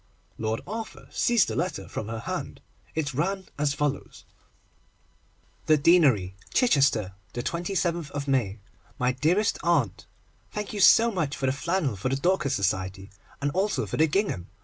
Lord 0.39 0.61
Arthur 0.65 1.07
seized 1.11 1.47
the 1.47 1.55
letter 1.55 1.87
from 1.87 2.07
her 2.07 2.21
hand. 2.21 2.59
It 2.95 3.13
ran 3.13 3.45
as 3.59 3.75
follows:— 3.75 4.25
THE 5.67 5.77
DEANERY, 5.77 6.33
CHICHESTER, 6.55 7.13
27_th_ 7.35 8.25
May. 8.27 8.57
My 8.97 9.11
Dearest 9.11 9.59
Aunt, 9.61 10.07
Thank 10.53 10.73
you 10.73 10.79
so 10.79 11.11
much 11.11 11.37
for 11.37 11.45
the 11.45 11.51
flannel 11.51 11.95
for 11.95 12.09
the 12.09 12.15
Dorcas 12.15 12.55
Society, 12.55 13.11
and 13.43 13.51
also 13.51 13.85
for 13.85 13.97
the 13.97 14.07
gingham. 14.07 14.47